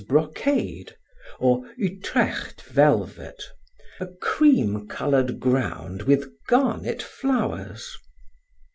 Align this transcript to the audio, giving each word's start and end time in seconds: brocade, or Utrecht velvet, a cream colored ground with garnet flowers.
brocade, 0.09 0.95
or 1.39 1.61
Utrecht 1.77 2.59
velvet, 2.63 3.39
a 3.99 4.07
cream 4.07 4.87
colored 4.87 5.39
ground 5.39 6.01
with 6.01 6.27
garnet 6.47 7.03
flowers. 7.03 7.95